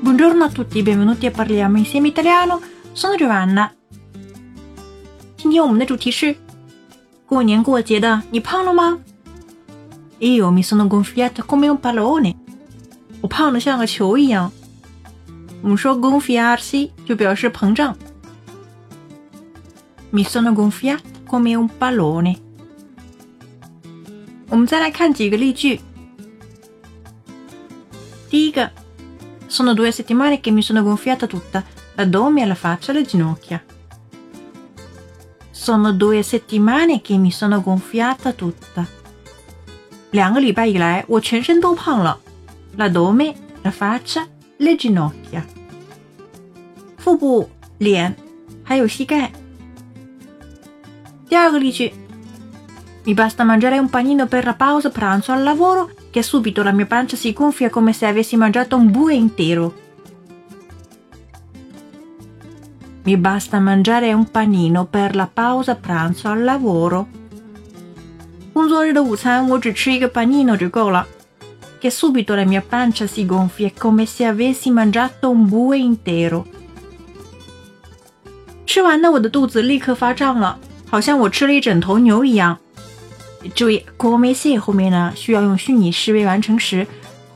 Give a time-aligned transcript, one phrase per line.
[0.00, 2.60] Buongiorno a tutti, benvenuti a Parliamo insieme italiano.
[2.92, 3.70] Sono Giovanna。
[5.36, 6.36] 今天我们的主题是
[7.26, 8.98] 过年过节的，你胖了吗？
[10.20, 12.36] Io mi sono gonfiata come un pallone。
[13.20, 14.52] 我胖的像个球一样。
[15.62, 17.96] 我们说 gonfiarsi 就表示膨胀。
[20.12, 22.36] Mi sono gonfiata come un pallone。
[24.48, 25.80] 我们再来看几个例句。
[28.28, 28.70] 第一个
[29.56, 31.62] ，Sono due settimane che mi sono gonfiata tutta,
[31.94, 33.62] l'addome, la faccia, le ginocchia.
[35.50, 38.86] Sono due settimane che mi sono gonfiata tutta.
[40.10, 42.18] 两个礼拜以来，我全身都胖了。
[42.76, 44.26] L'addome, la faccia,
[44.58, 45.42] le ginocchia.
[46.98, 48.14] 腹部、脸，
[48.62, 49.32] 还有膝盖。
[51.28, 51.92] 第二个例句。
[53.04, 57.16] Mi basta mangiare un panino per la pausa pranzo al lavoro che subito la mia pancia
[57.16, 59.74] si gonfia come se avessi mangiato un bue intero.
[63.04, 67.06] Mi basta mangiare un panino per la pausa pranzo al lavoro.
[68.52, 71.06] 工作日的午餐我只吃一个 panino 就够了。
[71.80, 76.44] Che subito la mia pancia si gonfia come se avessi mangiato un bue intero.
[78.66, 82.58] 吃完呢，我的肚子立刻发胀了，好像我吃了一整头牛一样。
[83.53, 86.85] 注意，come se 后面呢需要用虚拟式为完成时，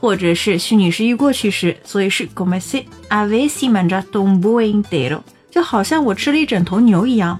[0.00, 7.38] 或者是虚拟式预过去时，所以是 come se avessi mangiato un bue intero，就好像我吃了一整头牛一样。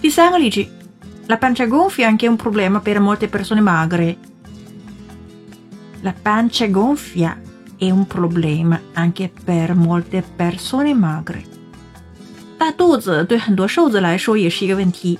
[0.00, 0.68] 第三个例句
[1.26, 4.16] ，La pancia gonfia è anche un problema per molte persone magre.
[6.02, 7.36] La pancia gonfia
[7.76, 11.42] è un problema anche per molte persone magre.
[12.56, 15.18] 大肚子对很多瘦子来说也是一个问题。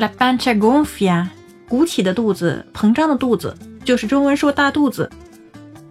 [0.00, 1.26] La pancia gonfia，
[1.68, 3.54] 鼓起的肚子，膨胀的肚子，
[3.84, 5.10] 就是中文说大肚子。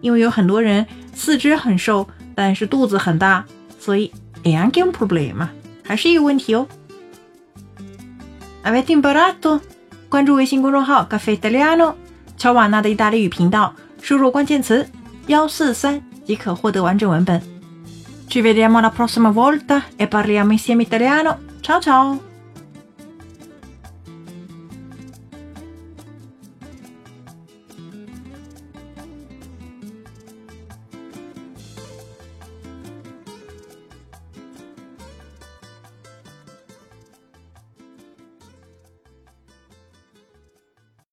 [0.01, 0.83] 因为有很多人
[1.13, 3.45] 四肢很瘦，但是肚子很大，
[3.79, 4.11] 所以
[4.43, 5.49] è anche un problema，
[5.83, 6.65] 还是一个问题哦。
[8.63, 9.61] Avete imparato？
[10.09, 11.93] 关注微信公众号 “Caffè Italiano”，
[12.35, 14.89] 乔瓦纳的意大利语频道，输入关键词
[15.27, 17.39] 幺四三即可获得完整文本。
[18.27, 21.37] Ci vediamo la prossima volta e parliamo insieme italiano.
[21.61, 22.28] Ciao ciao！